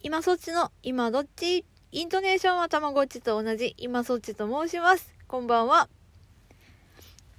[0.00, 5.12] 今そっちの今どっちイントネーションはたまごっちと同じ今そっちと申します。
[5.26, 5.88] こんばんは。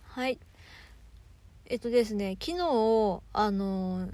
[0.04, 0.38] はい。
[1.68, 4.10] えっとですね、昨日、あの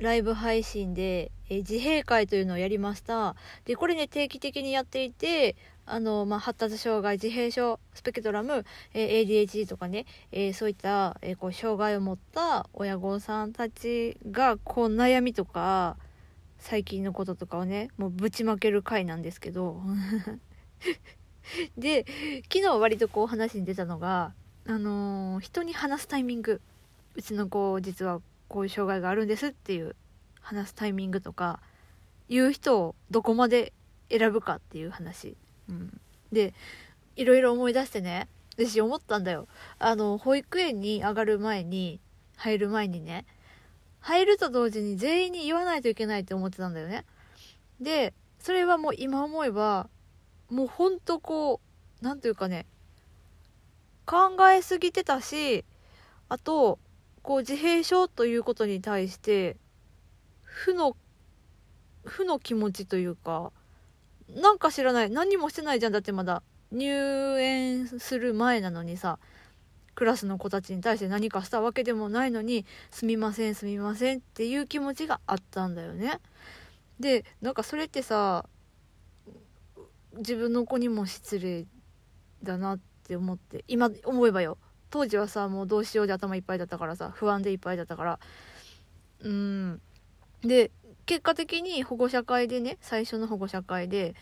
[0.00, 3.36] ライブ配信で、え自閉会というのをやりました。
[3.64, 5.54] で、これね、定期的にやっていて、
[5.86, 15.96] あの、まあ、発達障害、自閉症、スペクトラム、えー、ADHD とかね、えー、そういった、えー、こう、障害を持った親御さんたちが、こう、悩みとか、
[16.62, 19.82] 最近のこととかをねもうぶちまける回なんですけど。
[21.76, 22.06] で
[22.44, 24.32] 昨日割とこう話に出たのが
[24.64, 26.60] あのー、人に話すタイミング。
[27.14, 29.96] うちの子実はこういう障害があるんですっていう
[30.40, 31.60] 話すタイミングとか
[32.28, 33.72] 言う人をどこまで
[34.08, 35.36] 選ぶかっていう話、
[35.68, 36.00] うん、
[36.30, 36.54] で
[37.16, 39.48] いろいろ思い出してね私思ったんだよ。
[39.78, 42.00] あの保育園に上がる前に
[42.36, 43.26] 入る前にね
[44.02, 47.04] 入ると同時に全員に言わないといけないって思ってたんだよね。
[47.80, 49.88] で、それはもう今思えば、
[50.50, 51.60] もうほんとこ
[52.00, 52.66] う、なんというかね、
[54.04, 55.64] 考えすぎてたし、
[56.28, 56.78] あと、
[57.22, 59.56] こう自閉症ということに対して、
[60.42, 60.96] 負の、
[62.04, 63.52] 負の気持ちというか、
[64.28, 65.10] なんか知らない。
[65.10, 65.92] 何もしてないじゃん。
[65.92, 69.20] だってまだ入園する前なのにさ、
[69.94, 76.20] クラスの子たちに対して何かしたわけでもないのにすみませんすみませんっていう気持ちがあったんだよね。
[77.00, 78.46] でなんかそれってさ
[80.16, 81.66] 自分の子にも失礼
[82.42, 84.58] だなって思って今思えばよ。
[84.90, 88.18] 当時はさもうどうしようで頭いっぱいだったからさ不安でいっぱいだったから。
[89.20, 89.80] うん。
[90.42, 90.70] で
[91.06, 94.14] 結果的に保護者会でね最初の保護者会で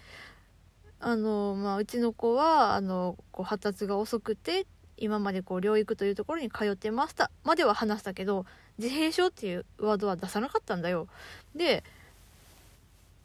[0.99, 4.67] あのまあうちの子はあのこう発達が遅くて
[5.01, 7.31] 今までこう療育というところに通ってました。
[7.43, 8.47] までは話したけど
[8.79, 11.09] 自閉症っていうワードは出さなかったんだよ。
[11.57, 11.83] で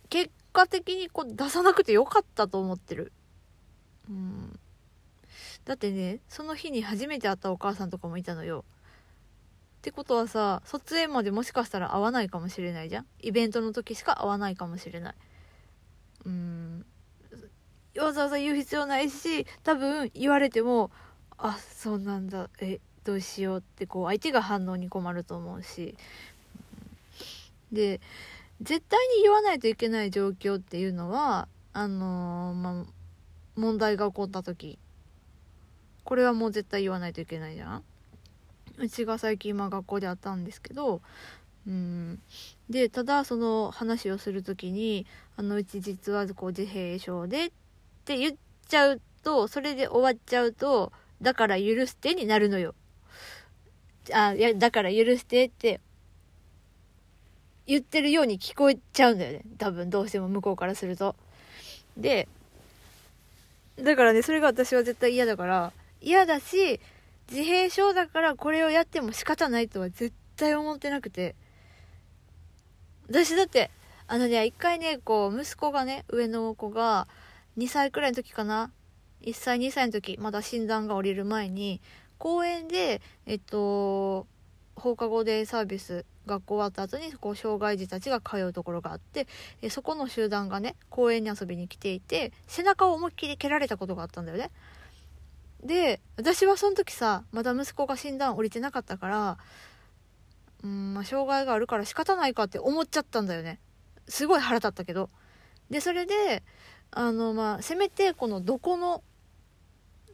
[0.10, 3.12] 結果的にこう出さなくてよかったと思ってる。
[4.10, 4.60] うん。
[5.66, 8.64] だってねその日に初めて会ったお母さんとかもいたのよ。
[9.80, 13.06] ってことはさ卒園までもしかしたら会わないかもしれないじゃん。
[13.20, 15.16] イベントの時しか会わないかもしれない。
[16.26, 16.86] うん。
[17.98, 20.92] わざわざ言う必要ないし多分言われても
[21.38, 22.50] あそうなんだ。
[22.62, 25.96] えどうしようってこう相手が反応に困ると思うし。
[27.72, 28.00] で
[28.62, 32.84] 絶対に言わないといけない状況っていうのはあのー、まあ、
[33.56, 34.80] 問題が起こった時。
[36.04, 37.84] これはもう絶対言わないといけないじゃん。
[38.78, 41.02] うちが最近今学校であったんですけど
[41.68, 42.22] うん。
[42.70, 47.52] でただその話をする時にあのうち実はこう自閉症でっ
[48.06, 48.38] て言っ
[48.68, 50.92] ちゃうとそれで終わっちゃうと
[51.22, 52.76] だから許してになるのよ。
[54.14, 55.80] あ、いや、だから許してって
[57.66, 59.42] 言ってるように聞こえちゃうんだよね。
[59.58, 61.16] 多分どうしても向こうからすると。
[61.98, 62.28] で、
[63.78, 66.80] だからね、それが私は絶対嫌だから、嫌だし、
[67.32, 71.36] 自閉症だからこれをやっても仕方ないとは絶対思ってなくて。
[73.08, 73.72] 私だって、
[74.08, 77.08] あのね、一回ね、こう、息子がね、上の子が、
[77.58, 78.72] 2歳くらいの時かな、
[79.26, 81.82] 1歳2歳の時まだ診断が下りる前に
[82.18, 84.28] 公園でえっと
[84.76, 89.28] 放課後デイサービス学校終わった後にこう障害児たちが通うところがあって
[89.62, 94.52] えそこの集団がね公園に遊びに来ていて背中を思いっきり蹴られたことがあったんだよね。
[95.64, 99.38] で私はその時さまだ息子が診断降りてなかったから
[100.64, 103.60] うんまあ障害があるから仕方ないかって思っちゃったんだよね。
[104.08, 105.10] すごい腹立ったけど。
[105.70, 106.44] でそれで
[106.92, 109.04] あのまあせめてこのどこの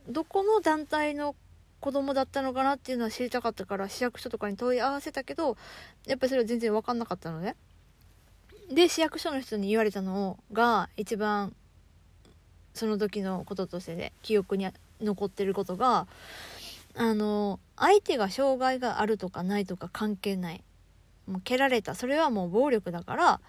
[0.08, 1.36] どこの団体の
[1.80, 5.58] 子供だったのかなっていうのは知りたかったから市役所とかに問い合わせたけど
[6.06, 7.56] やっぱりそれは全然分かんなかったのね。
[8.72, 11.54] で市役所の人に言われたのが一番
[12.74, 14.68] その時のこととしてね記憶に
[15.02, 16.08] 残ってることが
[16.96, 20.64] あの相手が障害があるとかないとか関係ない
[21.28, 23.42] もう蹴られたそれはもう暴力だから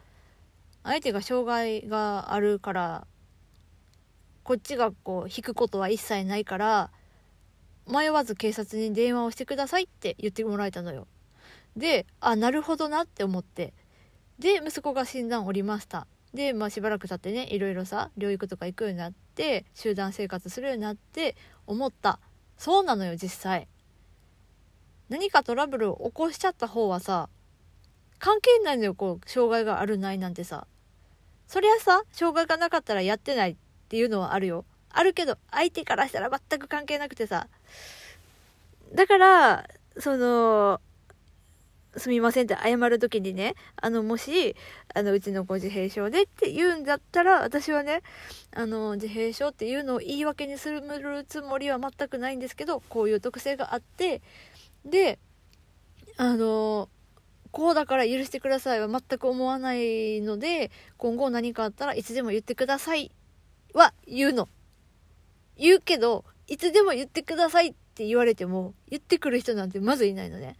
[0.85, 3.07] 相手が障害があるから
[4.45, 6.91] こっちがこう引くことは一切ないから
[7.87, 11.07] 迷わず警察に電話をしてくださいって言ってもらえたのよ。
[11.77, 13.73] であなるほどなって思って。
[14.39, 16.07] で息子が診断おりました。
[16.35, 21.37] でまあしばらく経ってねいろいろさ療育とか行くようになって集団生活するようになって
[21.67, 22.19] 思った。
[22.57, 23.69] そうなのよ実際。
[25.09, 27.29] 何かトラブルを起こしちゃった方はさ
[28.19, 30.67] 関係ないのよこう障害があるないなんてさ。
[31.49, 33.57] そりゃさ障害がなかったらやってない。
[33.93, 34.65] っていうのはあるよ。
[34.89, 37.47] あるけど、相手からしたら全く関係なくてさ。
[38.95, 39.69] だから、
[39.99, 40.81] その、
[41.99, 44.57] すみませんって謝る時にね、あの、もし、
[44.95, 48.01] あの、うちの子自閉症でって言うんだったら、私はね、
[48.57, 50.81] あの、自閉症っていうのを言い訳にする
[51.29, 54.23] つもりは全くないんですけど、こういう特性があって、
[54.87, 55.19] で、
[56.17, 56.89] あの、
[57.51, 63.13] こうだから許してくださいは全く思わないので、今後何かあったらいつでも言ってください
[63.73, 64.49] は言うの。
[65.57, 70.57] 言うけど、いつでも言ってくださいって言われても、言ってくる人なんてまずいないのね。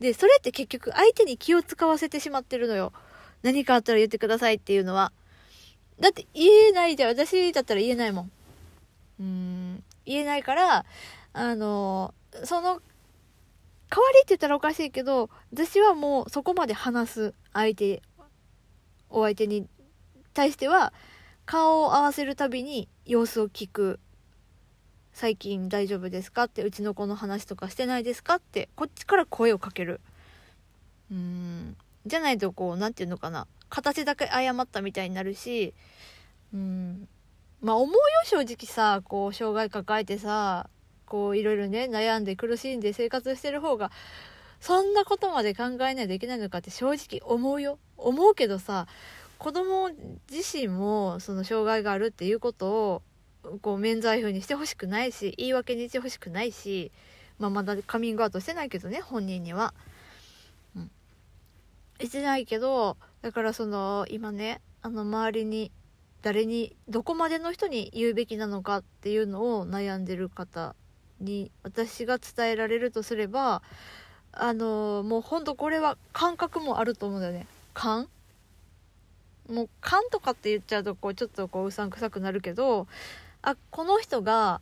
[0.00, 2.92] で、それって結局相手に気を使わせてしまってるのよ。
[3.42, 5.12] 何かあったら言ってくださいっていうのは。
[6.00, 7.10] だって言えないじゃん。
[7.10, 8.30] 私だったら言えないもん。
[9.20, 10.84] うん、言えないから、
[11.32, 12.14] あの、
[12.44, 12.80] その、
[13.90, 18.02] 代わりって言ったらおかしいけど、私はもうそこまで話す相手、
[19.10, 19.66] お相手に
[20.34, 20.92] 対しては、
[21.50, 24.00] 顔を合わせるたびに様子を聞く
[25.14, 26.42] 最近大丈夫ですか？
[26.42, 28.34] ってうちの子の話とかしてないですか？
[28.34, 30.02] ってこっちから声をかける。
[31.10, 31.74] うん。
[32.04, 33.46] じゃないとこう何て言うのかな。
[33.70, 35.72] 形だけ謝ったみたいになるし。
[36.52, 37.08] うん。
[37.62, 39.00] まあ思うよ正直さ。
[39.02, 40.68] こう障害抱えてさ。
[41.06, 43.90] こういろいろね悩んで苦しんで生活してる方が
[44.60, 47.78] そんなことまで考えないといけないのかって正直思うよ。
[47.96, 48.86] 思うけどさ
[49.38, 49.90] 子供
[50.30, 53.02] 自身もその障害があるっていうことを
[53.62, 56.90] こう免罪符にしてほしくないし言い訳にしてほしくないし、
[57.38, 59.74] まあ、まだカミングアウトしてないけどね本人には。
[60.76, 60.90] うん、
[62.00, 65.70] してないけどだからその今ねあの周りに
[66.22, 70.74] 誰にどこまでの人に言うべきなのかっていうのを悩んでる方
[71.20, 73.62] に私が伝えられるとすれば
[74.32, 77.46] あのもうほんとこれは感覚もあると思うんだよね。
[77.72, 78.08] 感？
[79.48, 82.86] もう勘とかって言っちゃうとこうちょっとこううさんくさくなるけど
[83.42, 84.60] あこの人が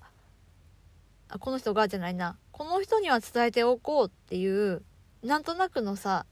[1.29, 2.37] あこの人がじゃないな。
[2.53, 4.83] この人には伝えておこうっていう
[5.23, 6.25] なんとなくのさ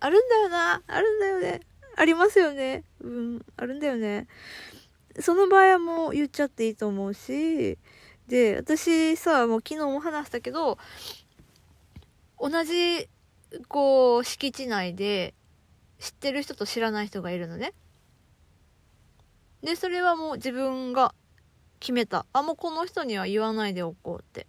[0.00, 0.82] あるんだよな。
[0.86, 1.60] あるんだよね。
[1.96, 2.84] ありますよね。
[3.00, 4.26] うんあるんだよね。
[5.20, 7.78] その場合はもう言っちゃっていいと思うし
[8.28, 10.78] で私さもう昨日も話したけど
[12.38, 13.08] 同じ
[13.68, 15.34] こう敷地内で
[15.98, 17.72] 知ってる人と知らない人がいるのね。
[19.62, 21.14] でそれはもう自分が
[21.80, 22.26] 決めた。
[22.32, 24.46] あもうこの人には言わないでおこうって。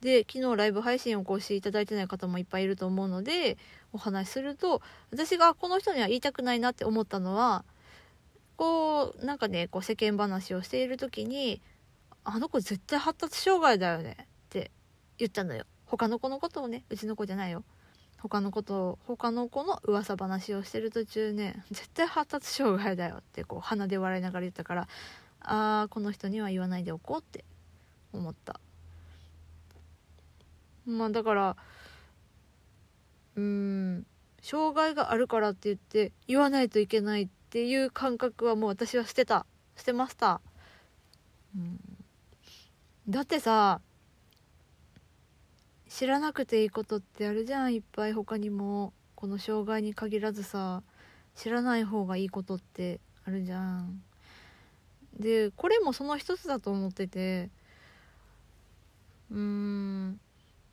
[0.00, 3.56] で昨日ライブ配信をこうしいただいてない方もいっぱいいると思うので
[3.92, 4.82] お話しすると
[5.12, 7.64] 私がこの人には言いたくないなって思ったのは
[8.56, 11.62] こうなんかねこう世間話をしている時に
[12.24, 14.72] 「あの子絶対発達障害だよね」って
[15.18, 15.64] 言ったのよ。
[15.86, 17.62] 他の子のことをねうちの子じゃないよ。
[18.22, 24.88] 他のこと他の子の噂話をしてる途中ね絶対発達障害だよってこう鼻で笑いながら言ったから
[25.40, 27.44] ああこの人には言わないでおこうって
[28.12, 28.60] 思った。
[30.86, 31.56] まあだから
[33.34, 34.06] うん
[34.40, 39.46] 障害があるからって言って言わないといけないっていう感覚はもう私は捨てた。
[39.76, 40.40] 捨てました。
[41.56, 41.80] うん。
[43.08, 43.80] だってさ
[45.94, 47.74] 知らなくていいことってあるじゃん。
[47.74, 48.94] いっぱい他にも。
[49.14, 50.82] この障害に限らずさ。
[51.36, 54.02] 知らない方がいいことってあるじゃん。
[55.20, 57.50] でこれもその一つだと思ってて。
[59.30, 60.20] うーん。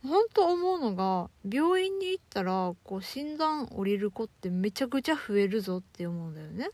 [0.04, 6.70] 本当思うのが病院に行ったらこう診断降りる子ってめちゃくちゃ増えるぞって思うんだよね。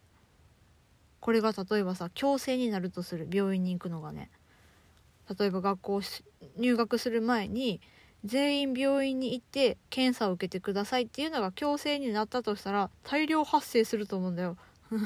[1.19, 3.27] これが例えばさ強制になるとする。
[3.31, 4.29] 病院に行くのがね。
[5.35, 6.01] 例えば学校
[6.57, 7.81] 入学する前に
[8.25, 14.57] 全員病院に行って検査を受けてくださいっていうのが強制になったとしたら大量発生すると思うんだよ。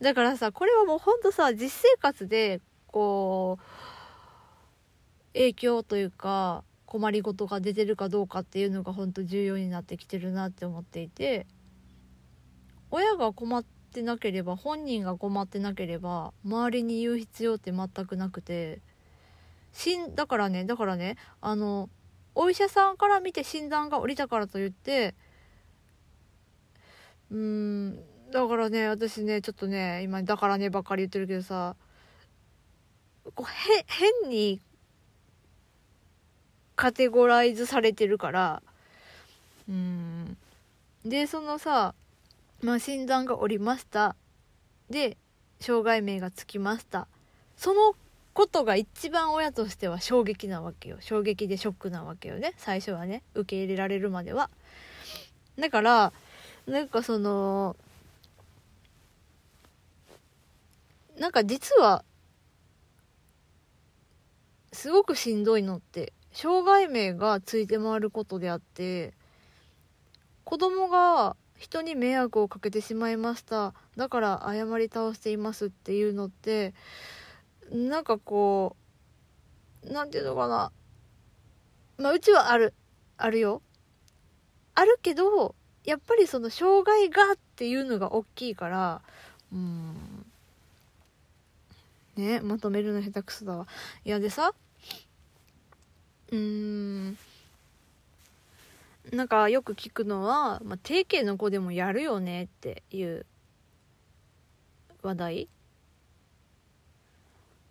[0.00, 3.64] だからさこれはもうほんとさ実生活でこう
[5.32, 11.46] 影響というか困りごとが出てるかどうかっていうのが本当重要になってきてるなって思っていて
[12.90, 18.80] 親が困ってなければ本人が困ってなければ周りに言う必要って全くなくて
[19.76, 21.90] しんだからねだからねあの
[22.34, 25.14] お医者さんから見て診断が下りたからといって
[27.30, 27.96] うーん
[28.32, 31.76] だからね私ねちょっとね今だからねばっかり言ってるけどさ
[33.34, 34.62] こうへ変に
[36.74, 38.62] カテゴライズされてるから
[39.68, 40.36] うん。
[41.04, 41.94] でそのさ
[42.62, 44.16] まあ診断が下りました。
[44.88, 45.18] で
[45.60, 47.08] 障害名がつきました。
[47.56, 47.94] その
[48.36, 50.98] ことが一番親としては衝撃なわけよ。
[51.00, 52.52] 衝撃でショックなわけよね。
[52.58, 53.22] 最初はね。
[53.34, 54.50] 受け入れられるまでは。
[55.58, 56.12] だから
[56.66, 57.76] なんかその
[61.18, 62.04] なんか実は
[64.70, 69.14] すごくしんどいのって障害名がついて回ることであって
[70.44, 73.72] 子供が人に迷惑をかけてしまいました。
[73.96, 76.74] だから謝り倒していますっていうのって
[77.70, 78.76] なんかこ
[79.84, 80.72] うなんていうのかな。
[81.98, 82.74] まあうちはある
[83.16, 83.62] あるよ。
[84.74, 85.54] あるけど
[85.84, 89.00] やっぱりその障害がっていうのが大きいから
[89.52, 90.26] うん。
[92.16, 93.66] ねまとめるの下手くそだわ。
[94.04, 94.52] いやでさ
[96.32, 97.16] うん。
[99.12, 103.24] なんかよく聞くのは、まあ、定型の子でもやるよねっていう
[105.02, 105.48] 話題。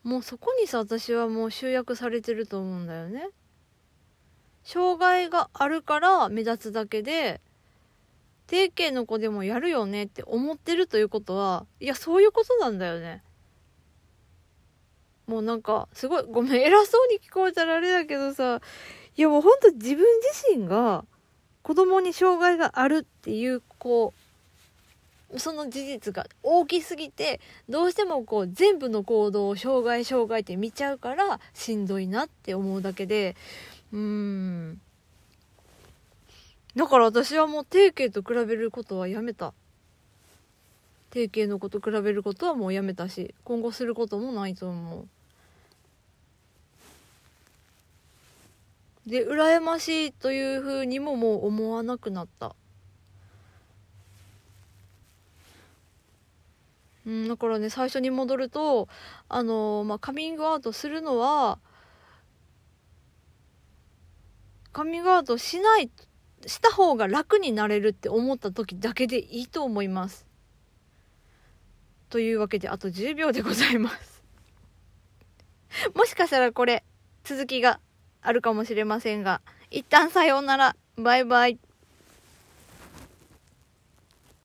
[0.06, 3.28] もうそこにさ私はもう集約されてると思うんだよね。
[4.64, 7.42] 障害があるから目立つだけで
[8.46, 13.24] 定型の子でもやるよねって思ってるということはいやそういうことなんだよね。
[15.26, 18.62] もうなんかすごいごめん偉そうに聞こえたらあれだけどさ
[19.18, 21.04] いやもうほんと自分自身が
[21.64, 24.25] 子供に障害があるっていうこう
[25.38, 33.36] その事実が大きすぎてどうしてもこう全部の行動を障害障害って見ちゃうからしんどいなって思うだけで
[33.92, 34.82] うん。
[36.76, 39.54] だから私はもう定型と比べることはやめた。
[41.12, 45.08] 定型の子と比べることはもうやめたし今後することもないと思う。
[49.10, 52.56] で羨ましいというふうにももう思わなくなった。
[57.06, 58.88] うんだからね最初に戻ると
[59.30, 61.60] あのまあカミングアウトするのは
[64.72, 65.90] カミングアウトしない
[66.46, 70.26] した方が楽になれるって思った時だけでいいと思います
[72.10, 74.24] というわけであと10秒でございます
[75.96, 76.84] もしかしたらこれ
[77.24, 77.80] 続きが
[78.26, 80.76] あるかもしれませんが、一旦さようなら。
[80.98, 81.60] バイバイ。